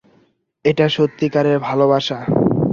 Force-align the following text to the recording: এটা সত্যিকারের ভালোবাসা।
এটা 0.65 0.85
সত্যিকারের 0.89 1.57
ভালোবাসা। 1.59 2.17